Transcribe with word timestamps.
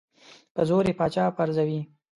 په 0.53 0.61
زور 0.69 0.83
یې 0.89 0.97
پاچا 0.99 1.23
پرزوي. 1.37 1.81